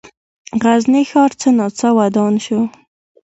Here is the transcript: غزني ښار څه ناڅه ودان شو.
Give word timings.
غزني 0.63 1.03
ښار 1.09 1.31
څه 1.41 1.49
ناڅه 1.57 1.87
ودان 1.97 2.33
شو. 2.45 2.61